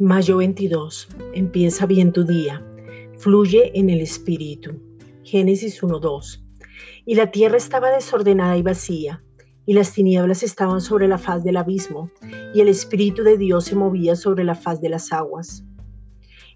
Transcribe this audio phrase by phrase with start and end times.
[0.00, 1.08] Mayo 22.
[1.34, 2.64] Empieza bien tu día.
[3.18, 4.80] Fluye en el Espíritu.
[5.24, 6.42] Génesis 1.2.
[7.04, 9.22] Y la tierra estaba desordenada y vacía,
[9.66, 12.10] y las tinieblas estaban sobre la faz del abismo,
[12.54, 15.64] y el Espíritu de Dios se movía sobre la faz de las aguas.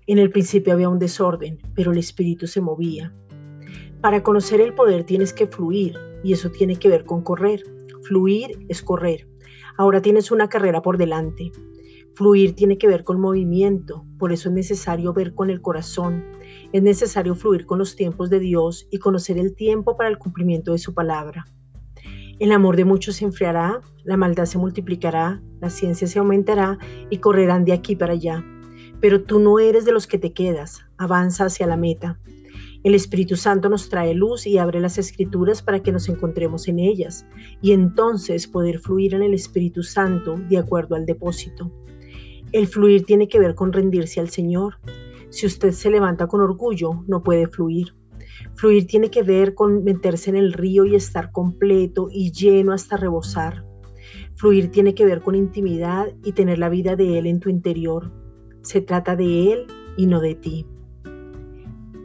[0.07, 3.13] En el principio había un desorden, pero el Espíritu se movía.
[4.01, 7.63] Para conocer el poder tienes que fluir, y eso tiene que ver con correr.
[8.05, 9.29] Fluir es correr.
[9.77, 11.53] Ahora tienes una carrera por delante.
[12.15, 16.25] Fluir tiene que ver con movimiento, por eso es necesario ver con el corazón,
[16.73, 20.71] es necesario fluir con los tiempos de Dios y conocer el tiempo para el cumplimiento
[20.71, 21.45] de su palabra.
[22.39, 26.79] El amor de muchos se enfriará, la maldad se multiplicará, la ciencia se aumentará
[27.11, 28.45] y correrán de aquí para allá.
[29.01, 32.21] Pero tú no eres de los que te quedas, avanza hacia la meta.
[32.85, 36.79] El Espíritu Santo nos trae luz y abre las escrituras para que nos encontremos en
[36.79, 37.27] ellas
[37.61, 41.73] y entonces poder fluir en el Espíritu Santo de acuerdo al depósito.
[42.55, 44.77] El fluir tiene que ver con rendirse al Señor.
[45.29, 47.97] Si usted se levanta con orgullo, no puede fluir.
[48.55, 52.97] Fluir tiene que ver con meterse en el río y estar completo y lleno hasta
[52.97, 53.65] rebosar.
[54.37, 58.13] Fluir tiene que ver con intimidad y tener la vida de Él en tu interior.
[58.63, 59.67] Se trata de Él
[59.97, 60.65] y no de ti.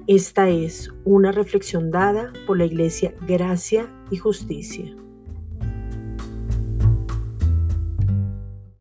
[0.07, 4.95] Esta es una reflexión dada por la Iglesia Gracia y Justicia.